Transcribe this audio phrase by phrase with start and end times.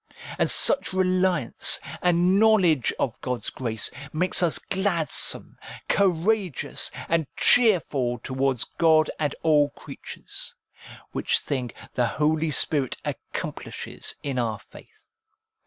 [0.39, 8.17] And such reliance, and knowledge of God's grace, makes us glad some, courageous, and cheerful
[8.17, 10.55] towards God and all creatures;
[11.11, 15.05] which thing the Holy Spirit accomplishes in our faith.